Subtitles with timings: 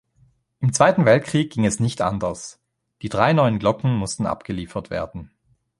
[0.61, 2.59] Im Zweiten Weltkrieg ging es nicht anders:
[3.03, 5.29] die drei neuen Glocken mussten abgeliefert werden.